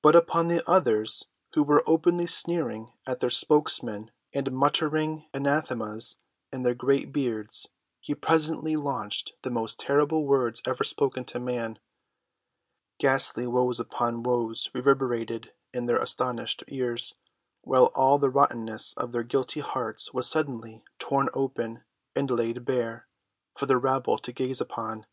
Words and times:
But 0.00 0.16
upon 0.16 0.48
the 0.48 0.66
others, 0.66 1.28
who 1.52 1.64
were 1.64 1.84
openly 1.86 2.24
sneering 2.24 2.94
at 3.06 3.20
their 3.20 3.28
spokesman 3.28 4.10
and 4.32 4.50
muttering 4.50 5.26
anathemas 5.34 6.16
in 6.50 6.62
their 6.62 6.74
great 6.74 7.12
beards, 7.12 7.68
he 8.00 8.14
presently 8.14 8.74
launched 8.74 9.34
the 9.42 9.50
most 9.50 9.78
terrible 9.78 10.24
words 10.24 10.62
ever 10.64 10.82
spoken 10.82 11.26
to 11.26 11.38
man. 11.40 11.78
Ghastly 12.98 13.46
woes 13.46 13.78
upon 13.78 14.22
woes 14.22 14.70
reverberated 14.72 15.52
in 15.74 15.84
their 15.84 15.98
astonished 15.98 16.64
ears, 16.68 17.14
while 17.60 17.90
all 17.94 18.18
the 18.18 18.30
rottenness 18.30 18.94
of 18.94 19.12
their 19.12 19.24
guilty 19.24 19.60
hearts 19.60 20.14
was 20.14 20.26
suddenly 20.26 20.82
torn 20.98 21.28
open 21.34 21.84
and 22.16 22.30
laid 22.30 22.64
bare 22.64 23.08
for 23.54 23.66
the 23.66 23.76
rabble 23.76 24.16
to 24.16 24.32
gaze 24.32 24.62
upon. 24.62 25.04